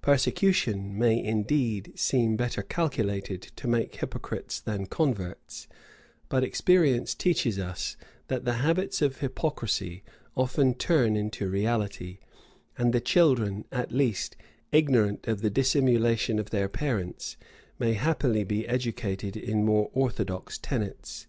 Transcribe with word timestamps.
Persecution 0.00 0.96
may, 0.98 1.22
indeed, 1.22 1.92
seem 1.94 2.36
better 2.38 2.62
calculated 2.62 3.42
to 3.56 3.68
make 3.68 3.94
hypocrites 3.96 4.58
than 4.58 4.86
converts; 4.86 5.68
but 6.30 6.42
experience 6.42 7.14
teaches 7.14 7.58
us, 7.58 7.94
that 8.28 8.46
the 8.46 8.54
habits 8.64 9.02
of 9.02 9.18
hypocrisy 9.18 10.02
often 10.38 10.72
turn 10.72 11.16
into 11.16 11.50
reality; 11.50 12.16
and 12.78 12.94
the 12.94 13.00
children, 13.02 13.66
at 13.70 13.92
least, 13.92 14.38
ignorant 14.72 15.26
of 15.28 15.42
the 15.42 15.50
dissimulation 15.50 16.38
of 16.38 16.48
their 16.48 16.70
parents, 16.70 17.36
may 17.78 17.92
happily 17.92 18.42
be 18.42 18.66
educated 18.66 19.36
in 19.36 19.66
more 19.66 19.90
orthodox 19.92 20.56
tenets. 20.56 21.26